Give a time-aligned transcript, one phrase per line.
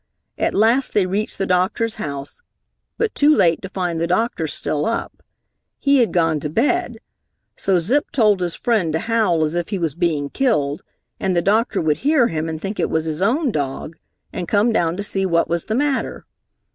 [0.39, 2.41] At last they reached the doctor's house,
[2.97, 5.21] but too late to find the doctor still up.
[5.77, 6.97] He had gone to bed,
[7.55, 10.81] so Zip told his friend to howl as if he was being killed,
[11.19, 13.95] and the doctor would hear him and think it was his own dog,
[14.33, 16.25] and come down to see what was the matter.